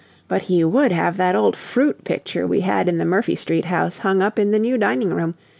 [0.27, 3.99] But he would have that old fruit picture we had in the Murphy Street house
[3.99, 5.35] hung up in the new dining room.